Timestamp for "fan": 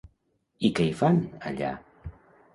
1.03-1.21